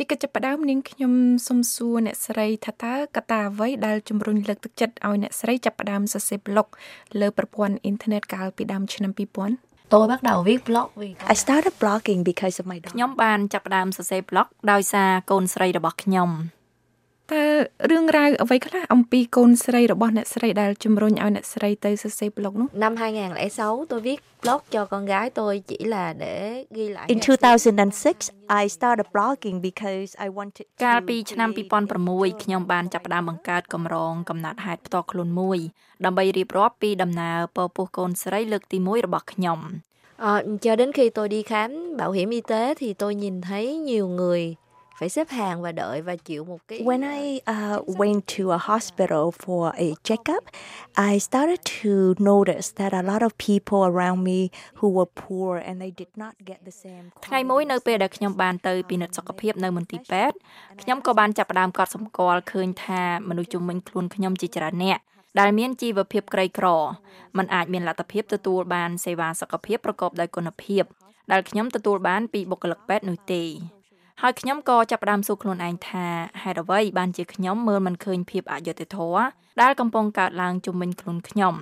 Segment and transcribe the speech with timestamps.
[0.02, 1.12] ាកិច្ចចាប់ផ្ដើមនាងខ្ញុំ
[1.46, 6.68] សូមសួរអ្នកស្រីថាតើកត្តាអ្វីដែលជំរុញលើកទឹកចិត្តឲ្យអ្នកស្រីចាប់ផ្ដើមសរសេរ blog
[7.20, 9.12] លើប្រព័ន្ធអ៊ីនធឺណិតកាលពីដើមឆ្នាំ
[9.52, 16.30] 2000 tôi bắt đầu viết blog vì I started blogging because of my ខ្ញុំបានចាប់ផ្ដើមសរសេរ blog ដោយសារកូនស្រីរបស់ខ្ញុំ
[17.32, 17.44] តើ
[17.90, 22.92] រឿងរ៉ាវអ្វីខ្លះអំពីកូនស្រីរបស់អ្នកស្រីដែលជំរុញឲ្យអ្នកស្រីទៅសរសេរ blog នោះ năm
[23.42, 26.36] 2006 tôi viết blog cho con gái tôi chỉ là để
[26.76, 28.30] ghi lại In 2006
[28.62, 31.50] I started blogging because I wanted កាលពីឆ្នាំ
[31.96, 35.58] 2006ខ្ញុំបានចាប់ផ្ដើមបង្កើតកម្រងកំណត់ហេតុផ្ទាល់ខ្លួនមួយ
[36.04, 39.60] ដើម្បីរៀបរាប់ពីដំណើរពពោះកូនស្រីលើកទី1របស់ខ្ញុំ
[40.28, 43.76] À, cho đến khi tôi đi khám bảo hiểm y tế thì tôi nhìn thấy
[43.76, 44.56] nhiều người
[44.98, 48.58] phải xếp hàng và đợi và chịu một cái When I uh, went to a
[48.58, 50.44] hospital for a checkup,
[50.94, 55.80] I started to notice that a lot of people around me who were poor and
[55.80, 60.36] they did not get the same ថ្ងៃមួយនៅពេលដែលខ្ញុំបានទៅពិនិត្យសុខភាពនៅមន្ទីរពេទ្យ
[60.82, 64.98] ខ្ញុំក៏បានចាប់ផ្ដើមកត់សម្គាល់ឃើញថាមនុស្សជំនាញខ្លួនខ្ញុំជាច្រើនអ្នក
[65.40, 66.66] ដែលមានជីវភាពក្រីក្រ
[67.36, 70.82] มันអាចមានលទ្ធភាពទទួលបានសេវាសុខភាពប្រកបដោយគុណភាព
[71.32, 73.44] ដែលខ្ញុំទទួលបានពីបុគ្គលិកពេទ្យនោះទេ
[74.22, 76.06] ហើយខ្ញុំក៏ចាប់ផ្ដើមសួរខ្លួនឯងថា
[76.42, 79.22] ហេតុអ្វីបានជាខ្ញុំមើលមិនឃើញភាពអយុត្តិធម៌
[79.62, 81.54] ដែលកំពុងកើតឡើងជុំវិញខ្លួនខ្ញុំ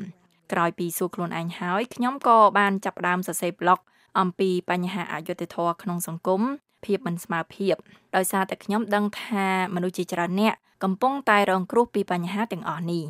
[0.53, 3.81] ក្រោយពីសួរខ្លួនឯងហើយខ្ញុំក៏បានចាប់ផ្ដើមសរសេរ blog
[4.21, 6.43] អំពីបញ្ហាអយុត្តិធម៌ក្នុងសង្គម
[6.85, 7.75] ភាពមិនស្មើភាព
[8.17, 10.55] ដោយសារតែខ្ញុំដឹងថាមនុស្សជាច្រើនអ្នក
[10.85, 13.05] កំពុងតែរងគ្រោះពីបញ្ហាទាំងអស់នេះ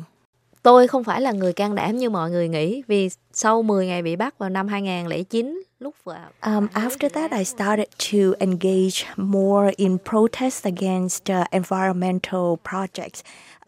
[0.67, 4.01] Tôi không phải là người can đảm như mọi người nghĩ vì sau 10 ngày
[4.01, 9.71] bị bắt vào năm 2009 lúc vào um, after that I started to engage more
[9.75, 13.21] in protests against uh, environmental projects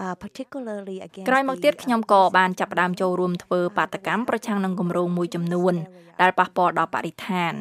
[0.04, 5.74] uh, particularly against ក្រោយមកទៀតខ្ញុំក៏បានចាប់ផ្ដើមចូលរួមធ្វើបាតកម្មប្រឆាំងនឹងគម្រោងមួយចំនួន
[6.22, 7.54] ដែលប៉ះពាល់ដល់បរិស្ថាន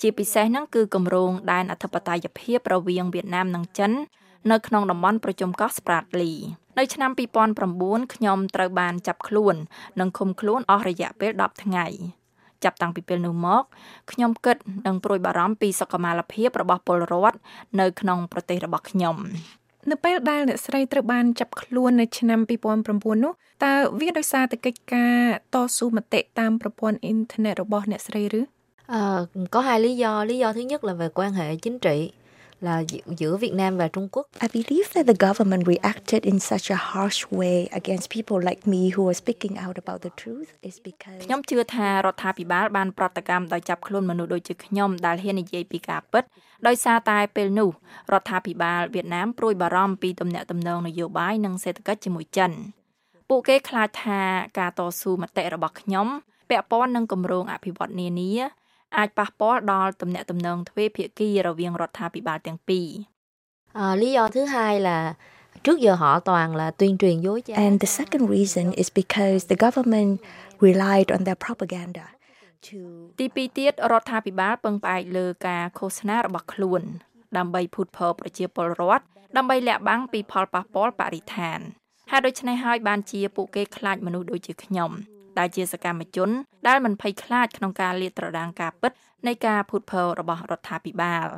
[0.00, 3.92] ជាពិសេសហ្នឹងគឺគម្រោងដែនអធិបតេយ្យភាពរវាងវៀតណាមនិងចិន
[4.50, 6.32] នៅក្នុងតំបន់ប្រជុំកោះ Spratly
[6.78, 7.10] នៅឆ្នាំ
[7.60, 9.54] 2009ខ្ញុំត្រូវបានចាប់ខ្លួន
[10.00, 11.86] និងឃុំខ្លួនអស់រយៈពេល10ថ្ងៃ
[12.64, 13.62] ចាប់តាំងពីពេលនោះមក
[14.12, 14.56] ខ្ញុំគិត
[14.86, 17.38] និងព្រួយបារម្ភពីសុខុមាលភាពរបស់ពលរដ្ឋ
[17.80, 19.16] នៅក្នុងប្រទេសរបស់ខ្ញុំ
[19.90, 22.40] នៅពេលដែលអ្នកស្រីត្រូវបានចាប់ខ្លួននៅឆ្នាំ
[22.80, 23.32] 2009នោះ
[23.64, 25.16] តើវាដោយសារតែកិច្ចការ
[25.54, 28.42] តស៊ូមតិតាមប្រព័ន្ធអ៊ីនធឺណិតរបស់អ្នកស្រីឬ
[28.88, 30.24] À, có hai lý do.
[30.24, 32.12] Lý do thứ nhất là về quan hệ chính trị
[32.60, 34.26] là giữa Việt Nam và Trung Quốc.
[34.40, 38.90] I believe that the government reacted in such a harsh way against people like me
[38.94, 46.24] who were speaking out about the truth is because ខ្ញុំជឿថារដ្ឋាភិបាលបានប្រតិកម្មដោយចាប់ខ្លួនមនុស្សដូចជាខ្ញុំដែលហ៊ាននិយាយពីការពិត
[46.66, 47.70] ដោយសារតែពេលនោះ
[48.12, 52.50] រដ្ឋាភិបាលវៀតណាមព្រួយបារម្ភពីទំនាក់ទំនងនយោបាយនិងសេដ្ឋកិច្ចជាមួយចិន
[53.28, 54.20] ពួកគេខ្លាចថា
[54.58, 56.06] ការតស៊ូមតិរបស់ខ្ញុំ
[56.50, 58.32] ពាក់ព័ន្ធនឹងគម្រោងអភិវឌ្ឍនានា
[58.96, 62.88] អាចប៉ះពាល់ដល់ទំនាក់ទំនងទ្វេភាគីរវាងរដ្ឋាភិបាលទាំងពីរ
[63.82, 65.14] À, lý do thứ hai là
[65.64, 67.54] trước giờ họ toàn là tuyên truyền dối trá.
[67.54, 70.12] And the second reason is because the government
[70.60, 72.06] relied on their propaganda
[72.66, 72.78] to
[73.18, 76.82] ទីពីរទៀតរដ្ឋាភិបាលពឹងផ្អែកលើការឃោសនារបស់ខ្លួន
[77.36, 79.04] ដើម្បីភូតភរប្រជាពលរដ្ឋ
[79.36, 81.58] ដើម្បីលាក់បាំងពីផលប៉ះពាល់បរិស្ថាន
[82.10, 84.90] ហេតុដូច្នេះហើយបានជាពួកគេខ្លាចមនុស្សដូចជាខ្ញុំ
[85.38, 86.30] ដែលជាសកម្មជន
[86.68, 88.92] ដែលមិនភ័យខ្លាចក្នុងការលាតត្រដាងការពិត
[89.26, 91.28] នៃការភូតភររបស់រដ្ឋាភិបាល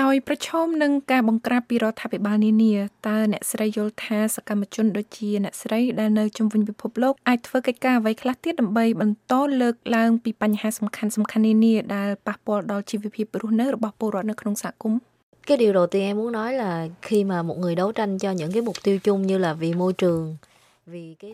[0.00, 2.74] ដោយប្រឈមនឹងការបង្ក្រាបពីរដ្ឋាភិបាលនានា
[3.08, 15.00] តើអ្នកស្រីយល់ថាសកម្មជនដូចជាអ្នកស្រីដែលនៅជុំវិញពិភពលោកអាចធ្វើកិច្ចការអ្វីខ្លះទៀតដើម្បីបន្តលើកឡើងពីបញ្ហាសំខាន់សំខាន់នានាដែលប៉ះពាល់ដល់ជីវភាពរស់នៅរបស់ពលរដ្ឋនៅក្នុងសហគមន៍
[15.48, 18.30] Cái điều đầu tiên em muốn nói là khi mà một người đấu tranh cho
[18.30, 20.36] những cái mục tiêu chung như là vì môi trường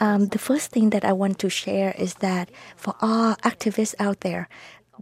[0.00, 4.20] Um, the first thing that I want to share is that for all activists out
[4.20, 4.48] there,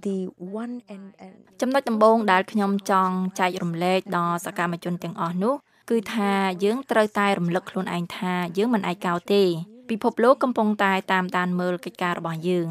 [0.07, 0.19] the
[0.61, 5.55] one and, and ចំណុចដំបូងដែលខ្ញុំចង់ចែករំលែកដល់សកម្មជនទាំងអស់នោះ
[5.91, 6.33] គឺថា
[6.65, 9.43] យើងត្រូវតែរំលឹកខ្លួនឯងថាយើងមិនឯកោទេ
[9.91, 12.69] ពិភពលោកកំពុងតែតាមដានមើលកិច្ចការរបស់យើង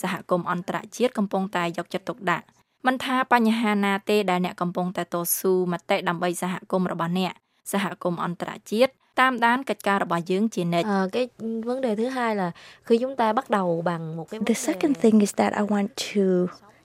[0.00, 2.46] សហគមន៍អន្តរជាតិកំពុងតែយកចិត្តទុកដាក់
[2.86, 7.32] មិនថាបញ្ហាណាទេដែលអ្នកកំពុងតែតស៊ូមតិដើម្បីសហគមន៍របស់អ្នក
[7.72, 11.24] សហគមន៍អន្តរជាតិ តាមដានកិច្ចការរបស់យើងជានិច្ច à, cái
[11.68, 12.48] vấn đề thứ hai là
[12.86, 15.88] khi chúng ta bắt đầu bằng một cái The second thing is that I want
[16.10, 16.24] to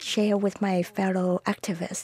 [0.09, 2.03] share with my fellow activists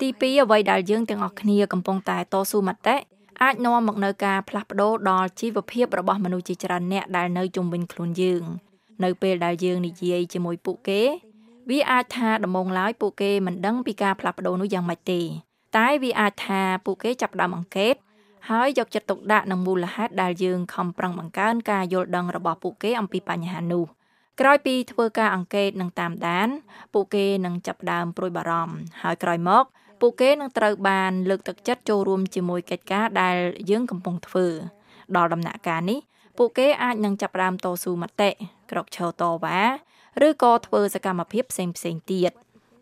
[0.00, 2.96] ទី2អ្វីដែលយើងទាំងអស់គ្នាកំពុងតែតស៊ូមតិ
[3.42, 8.42] អាចនាំមកនៅការផ្លាស់ប្ដូរដល់ជីវភាពរបស់មនុស្សជាច្រើនអ្នកដែលនៅជុំវិញខ្លួនយើង
[9.04, 11.02] នៅពេលដែលយើងនិយាយជាមួយពួកគេ
[11.70, 15.20] វាអាចថាដំបូងឡើយពួកគេមិនដឹងពីការផ្លាស់ប្ដូរនោះយ៉ាងម៉េចទេ
[15.76, 17.94] តែវាអាចថាពួកគេចាប់ផ្ដើមអង្កេត
[18.50, 23.84] ហើយយកចិត្តទុកដាក់នឹងមូលហេតុដែលយើងខំប្រឹងបង្កើនការយល់ដឹងរបស់ពួកគេអំពីបញ្ហានោះ
[24.40, 26.48] ក្រោយពីធ្វើការអង្កេតនិងតាមដាន
[26.94, 29.64] ពួកគេនឹងចាប់ផ្ដើមព្រួយបារម្ភហើយក្រោយមក
[30.00, 33.36] ពួកគេនឹងត្រូវបានលើកទឹកចិត្តចូលរួមជាមួយកិច្ចការដែល
[33.70, 34.46] យើងកំពុងធ្វើ
[35.16, 36.00] ដល់ដំណាក់កាលនេះ
[36.38, 38.30] ពួកគេអាចនឹងចាប់ផ្ដើមតស៊ូមតិ
[38.70, 39.60] ក្រកឈរតវ៉ា
[40.26, 42.32] ឬក៏ធ្វើសកម្មភាពផ្សេងផ្សេងទៀត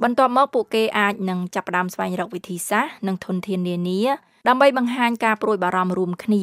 [0.03, 4.03] បន្ទាប់មកពួកគេអាចនឹងចាប់ផ្ដើមស្វែងរកវិធីសាស្ត្រនិងធនធាននានា
[4.49, 6.43] ដើម្បីបង្ហាញការព្រួយបារម្ភរួមគ្នា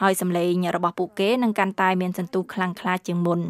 [0.00, 3.40] ហើយសម្លេងរបស់ពួកគេនឹងកាន់តែមានសន្ទុះខ្លាំងក្លាជាងមុន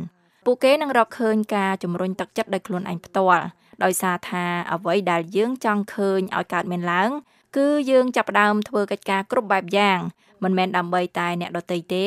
[0.47, 3.45] ពួកគេនឹងរកឃើញការជំរុញទឹកចិត្តដោយខ្លួនឯងផ្ទាល់
[3.85, 7.11] ដោយសារថាអ្វីដែលយើងចង់ឃើញឲ្យកើតមានឡើង
[7.57, 9.99] គឺយើងចាប់ផ្ដើមធ្វើកិច្ចការគ្រប់បែបយ៉ាង
[10.43, 12.07] មិនមែនដើម្បីតែអ្នកដទៃទេ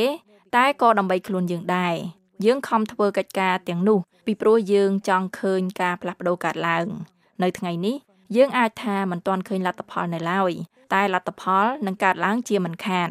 [0.55, 1.95] តែក៏ដើម្បីខ្លួនយើងដែរ
[2.45, 6.87] យើងខំធ្វើកិច្ចការទាំងនោះ ពីព្រោះយើងចង់ឃើញការផ្លាស់ប្ដូរកើតឡើង
[7.43, 7.95] នៅថ្ងៃនេះ
[8.35, 10.51] យើងអាចថាមិនទាន់ឃើញលទ្ធផលនៅឡើយ
[10.93, 13.09] តែលទ្ធផលនឹងកើតឡើងជាមិនខាន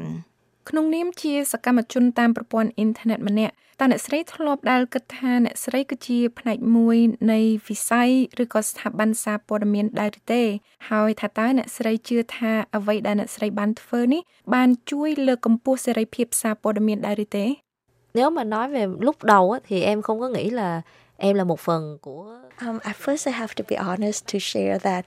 [0.68, 6.98] ក្នុងនាមជាសកម្មជនតាមប្រព័ន្ធអ៊ីនធឺណិតម្នាក់តើអ្នកស្រីធ្លាប់ដែលគិតថាអ្នកស្រីគឺជាផ្នែកមួយ
[7.32, 8.10] នៃវិស័យ
[8.42, 10.42] ឬក៏ស្ថាប័នសារព័ត៌មានដែរឬទេ
[10.88, 14.22] ហើយថាតើអ្នកស្រីជឿថាអ្វីដែលអ្នកស្រីបានធ្វើនេះ
[14.54, 17.46] បានជួយលើកកម្ពស់សេរីភាពសារព័ត៌មានដែរឬទេ
[18.18, 20.82] Nếu mà nói về lúc đầu á, thì em không có nghĩ là
[21.16, 24.78] em là một phần của um, at first I have to be honest to share
[24.78, 25.04] that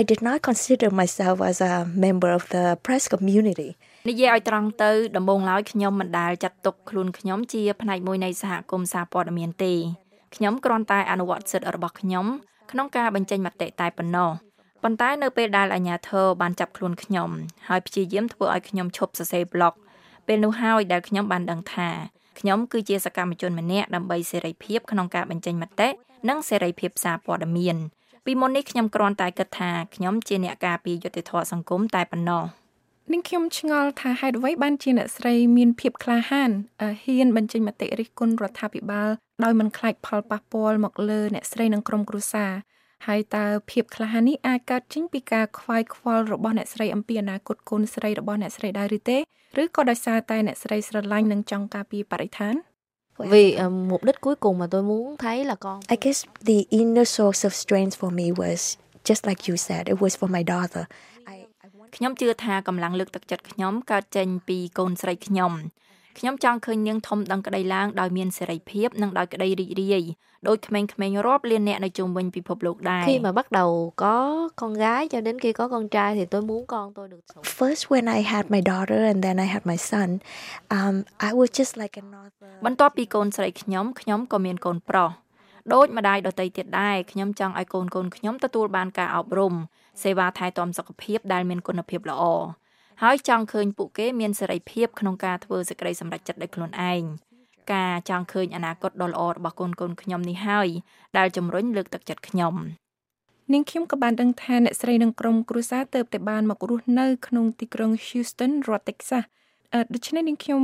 [0.00, 3.70] I did not consider myself as a member of the press community
[4.10, 9.74] និយាយឲ្យត្រង់ទៅដំបូងឡើយខ្ញុំមិនដែលចាត់ទុកខ្លួនខ្ញុំជាផ្នែកមួយនៃសហគមន៍សារព័ត៌មានទេ
[10.36, 12.26] ខ្ញុំគ្រាន់តែអនុវត្តសិទ្ធិរបស់ខ្ញុំ
[12.70, 14.30] ក្នុងការបញ្ចេញមតិតែប៉ុណ្ណោះ
[14.82, 17.30] ប៉ុន្តែនៅពេលដែលអាជ្ញាធរបានចាប់ខ្លួនខ្ញុំ
[17.68, 19.72] ហើយព្យាយាមធ្វើឲ្យខ្ញុំឈប់សរសេរប្លុក
[20.26, 21.90] ពេលនោះហើយដែលខ្ញុំបានដឹងថា
[22.38, 25.88] ខ្ញុំគឺជាសកម្មជនម្នាក់ដើម្បីសេរីភាពក្នុងការបញ្ចេញមតិ
[26.28, 27.76] និងសេរីភាពសារព័ត៌មាន
[28.24, 32.44] ពីមុននេះខ្ញុំគ្រាន់តែគិតថាខ្ញុំជាអ្នកការពារយុត្តិធម៌សង្គមតែប៉ុណ្ណោះ
[33.12, 36.50] នាងខ្ញុំឆ្ងល់ថាហេតុអ្វីបានជាអ្នកស្រីមានភាពក្លាហាន
[37.04, 39.08] ហ៊ានបញ្ចេញមតិរិះគន់រដ្ឋាភិបាល
[39.44, 42.52] ដោយមិនខ្លាចផលប៉ះពាល់មកលើអ្នកស្រីនិងក្រុមគ្រួសារ
[43.06, 49.18] ហើយតើភាពក្លាហាននេះអាចកើតចេញពីការខ្វាយខ្វល់របស់អ្នកស្រីអំពីអនាគតកូនស្រីរបស់អ្នកស្រីដែរឬទេ
[49.62, 52.54] ឬក៏ដោយសារតែអ្នកស្រីស្រឡាញ់និងចង់ការពារបរិស្ថាន
[53.17, 56.53] vì uh, mục đích cuối cùng mà tôi muốn thấy là con I guess the
[56.69, 60.43] inner source of strength for me was just like you said it was for my
[60.43, 60.85] daughter
[61.95, 65.53] ខ្ញុំជឿថាកម្លាំងលើកទឹកចិត្តខ្ញុំកើតចេញពីកូនស្រីខ្ញុំ
[66.18, 70.04] ខ្ញុំចង់ឃើញនាងធំដឹងក្តីឡើងដោយមានសេរីភាពនិងដោយក្តីរីករាយ
[70.48, 70.80] ដោយក្មេ
[71.10, 73.70] ងៗរាប់លានអ្នកនៅជុំវិញពិភពលោកដែរ khi mà bắt đầu
[74.02, 74.16] có
[74.60, 77.44] con gái cho đến khi có con trai thì tôi muốn con tôi được sống
[77.58, 80.08] first when I had my daughter and then I had my son
[80.78, 80.94] um
[81.28, 85.10] I was just like another បន្ទាប់ពីកូនស្រីខ្ញុំខ្ញុំក៏មានកូនប្រុស
[85.72, 89.54] ដូចម្ដាយដតីទៀតដែរខ្ញុំចង់ឲ្យកូនកូនខ្ញុំទទួលបានការអប់រំ
[90.02, 92.24] សេវាថែទាំសុខភាពដែលមានគុណភាពល្អ
[93.02, 97.02] ហើយចង់ឃើញពួកគេមានសេរីភាពក្នុងការធ្វើសេចក្តីសម្រេចចិត្តដោយខ្លួនឯង
[97.72, 100.68] ការចង់ឃើញអនាគតដ៏ល្អរបស់កូនកូនខ្ញុំនេះហើយ
[101.18, 102.54] ដែលជំរុញលើកទឹកចិត្តខ្ញុំ
[103.52, 109.24] នាងខ្ញុំក៏បានដឹងថាអ្នកស្រីនិងក្រុមគ្រួសារទៅតែបានមករស់នៅក្នុងទីក្រុង Houston រដ្ឋ Texas
[109.94, 110.62] ដូច្នេះនាងខ្ញុំ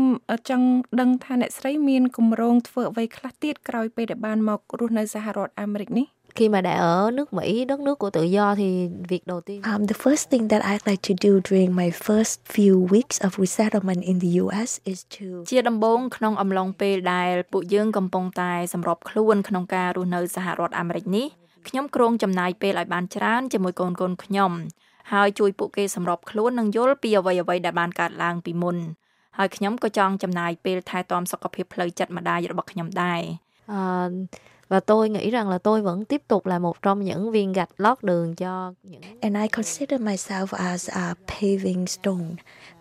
[0.48, 0.66] ចង់
[1.00, 6.06] ដឹងថាអ្នកស្រីមានគម្រោងធ្វើអ្វីខ្លះទៀតក្រោយពេលដែលបានមករស់នៅសហរដ្ឋអាមេរិកនេះ
[6.38, 9.62] khi mà đã ở nước Mỹ đất nước của tự do thì việc đầu tiên
[9.62, 13.30] um, the first thing that I'd like to do during my first few weeks of
[13.44, 21.26] resettlement in the US is to ជាដំបូងក្នុងអំឡុងពេលដែលពួកយើងកំពុងតែសម្របខ្លួនក្នុងការរស់នៅសហរដ្ឋអាមេរិកនេះ
[21.68, 24.52] ខ្ញុំគ្រោងចំណាយពេលឲ្យបានច្រើនជាមួយកូនកូនខ្ញុំ
[25.12, 28.76] ហើយជួយពួកគេសម្របខ្លួននិងយល់ពីអ្វីអ្វីដែលបានកើតឡើងពីមុន
[29.38, 33.22] ហើយខ្ញុំក៏ចង់ចំណាយពេលថែទាំសុខភាពផ្លូវចិត្តម្ដាយរបស់ខ្ញុំដែរ
[33.72, 33.80] អឺ
[34.70, 37.68] và tôi nghĩ rằng là tôi vẫn tiếp tục là một trong những viên gạch
[37.76, 42.34] lót đường cho những and I consider myself as a paving stone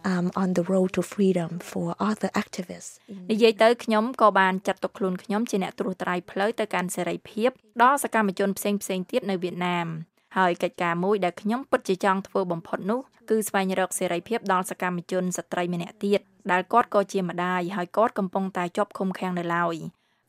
[0.04, 2.94] um on the road to freedom for other activists
[3.30, 7.50] និយាយទៅខ្ញុំក៏បានចាត់ទុកខ្លួនខ្ញុំជាអ្នកត្រួសត្រាយផ្លូវទៅកាន់សេរីភាព
[7.82, 9.88] ដល់សកម្មជនផ្សេងផ្សេងទៀតនៅវៀតណាម
[10.38, 16.20] ហើយកិច្ចការមួយដែលខ្ញុំពិតជាចង់ធ្វើបំផុតនោះគឺស្វែងរកសេរីភាពដល់សកម្មជនស្ត្រីម្នាក់ទៀត
[16.52, 19.76] ដែលគាត់ក៏ជាម្ដាយហើយគាត់កំពុងតែជាប់ឃុំឃាំងនៅឡើយ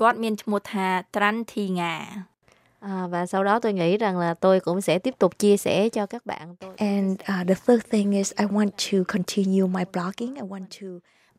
[0.00, 1.94] គាត់មានឈ្មោះថា Trantinga
[2.80, 5.88] À, và sau đó tôi nghĩ rằng là tôi cũng sẽ tiếp tục chia sẻ
[5.88, 6.70] cho các bạn tôi.
[6.76, 10.34] And uh, the third thing is I want to continue my blogging.
[10.36, 10.86] I want to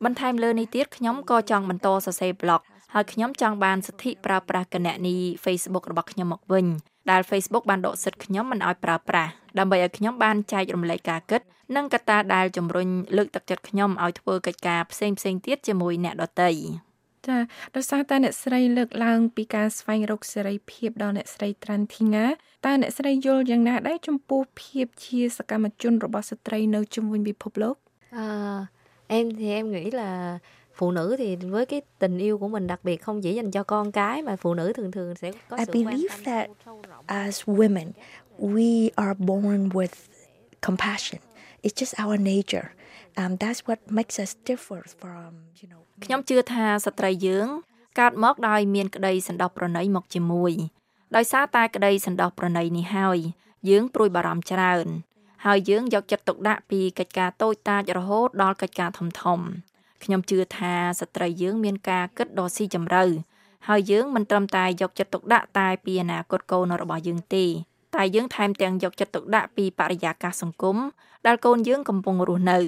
[0.05, 2.61] បន្ថែមលើនេះទៀតខ្ញុំក៏ចង់បន្តសរសេរ blog
[2.93, 6.65] ហើយខ្ញុំចង់បានសិទ្ធិប្រើប្រាស់គណនី Facebook របស់ខ្ញុំមកវិញ
[7.11, 11.41] ដែល Facebook បានដកសិទ្ធិខ្ញុំមិនឲ្យប្រើប្រាស់ដើម្បីឲ្យខ្ញុំបានចែករំលែកការគិត
[11.75, 16.51] និងកត្តាដែលជំរុញលើកទឹកចិត្តខ្ញុំឲ្យធ្វើកិច្ចការផ្សេងៗទៀតជាមួយអ្នកដទៃ។
[17.27, 17.37] ចា
[17.75, 22.25] ដោយសារតែអ្នកស្រីលើកឡើងពីការស្វែងរកសេរីភាពដល់អ្នកស្រីត្រាន់ធីងា
[22.65, 27.75] តើអ្នកស្រីយល់យ៉ាងណាដែរចំពោះភាពជាសកម្មជនរបស់ស្ត្រីនៅជុំវិញពិភពលោក
[28.17, 28.81] អឺ
[29.11, 30.39] em thì em nghĩ là
[30.80, 33.62] phụ nữ thì với cái tình yêu của mình đặc biệt không chỉ dành cho
[33.62, 36.50] con cái mà phụ nữ thường thường sẽ có I sự believe that
[37.06, 37.86] as women
[38.38, 39.94] we are born with
[40.60, 41.20] compassion.
[41.62, 42.68] It's just our nature.
[43.16, 45.30] Um, that's what makes us differ from,
[45.60, 45.82] you know.
[46.04, 47.48] ខ្ញុំជឿថាស្ត្រីយើង
[48.00, 50.52] កើតមកដោយមានក្តីសន្តោសប្រណីមកជាមួយ
[51.16, 53.18] ដោយសារតែក្តីសន្តោសប្រណីនេះហើយ
[53.68, 54.86] យើងព្រួយបារម្ភច្រើន
[55.46, 59.40] ហើយយើងយកចិត្តទុកដាក់ពីកិច្ចការតូចតាចរហូតដល់កិច្ចការធំធំ
[60.04, 63.04] ខ្ញុំជឿថាស្ត្រីយើងមានការគិតដ៏ស៊ីជម្រៅ
[63.68, 67.44] ហើយយើងមិនត្រឹមតែយកចិត្តទុកដាក់តែពីអនាគតកូនរបស់យើងទេ
[67.94, 70.76] តែយើងថែមទាំងយកចិត្តទុកដាក់ពីបរិយាកាសសង្គម
[71.26, 72.58] ដែលកូនយើងកំពុងរស់នៅ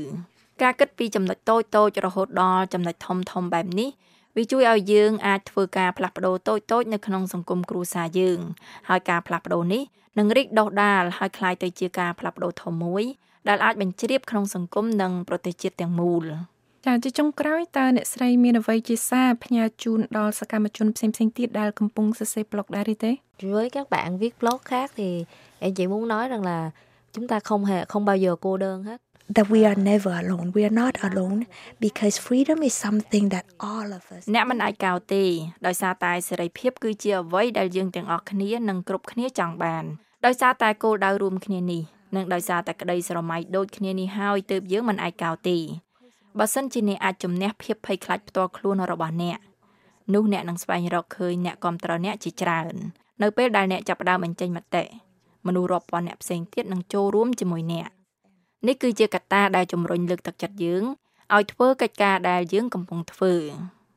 [0.62, 3.90] ការគិតពីចំណុចតូចតូចរហូតដល់ចំណុចធំធំបែបនេះ
[4.37, 8.38] វាជួយឲ្យយើងអាចធ្វើការផ្លាស់ប្ដូរតូចតូចនៅក្នុងសង្គមគ្រួសារយើង
[8.88, 9.83] ហើយការផ្លាស់ប្ដូរនេះ
[10.19, 13.05] នឹងរីកដុះដាលហើយคล้ายទៅជាការផ្លាស់ប្ដូរធំមួយ
[13.49, 16.25] ដែលអាចបញ្ជ្រាបក្នុងសង្គមនិងប្រទេសជាតិទាំងមូល
[16.86, 23.12] ចាជាចុងក្រោយតើអ្នកស្រីមានអ្វីជាសារផ្ញើជូនដល់សកម្មជនផ្សេងៗទៀតដែលកំពុងសរសេរ blog ដែរទេ
[23.54, 25.10] Với các bạn viết blog khác thì
[25.66, 26.60] em chỉ muốn nói rằng là
[27.13, 29.00] chúng ta không hề không bao giờ cô đơn hết
[29.36, 30.52] that we are never alone.
[30.56, 31.40] We are not alone
[31.80, 35.24] because freedom is something that all of us អ្នកមិនអាចកោតទេ
[35.68, 39.84] ដោយសារតែសេរីភាពគឺជាអ្វីដែលយើងទាំងអស់គ្នានឹងគ្រប់គ្នាចង់បាន
[40.25, 41.84] ដោយសារតែគោលដៅរួមគ្នានេះ
[42.16, 45.60] និងដោយសារតែក្តីស្រមៃដូចគ្នានេះហើយទើបយើងមិនអាចកោតទេ
[46.40, 49.40] បើសិនជាអ្នកអាចជំនះភាពភ័យខ្លាចផ្ទាល់ខ្លួនរបស់អ្នក
[50.13, 52.75] នោះអ្នកនឹងស្វែងរកឃើញអ្នកគ្រប់ត្រអ្នកជាច្រើន
[53.22, 54.84] នៅពេលដែលអ្នកចាប់ផ្ដើមបញ្ចេញមតិ
[55.46, 57.90] មនុស្សរាប់ពាន់អ្នកផ្សេងទៀតនឹងចូលរួមជាមួយអ្នក
[58.68, 60.84] នេះគឺជាកត្តាដែលជំរុញលើកទឹកចិត្តយើង
[61.36, 63.34] ឲ្យធ្វើកិច្ចការដែលយើងកំពុងធ្វើ។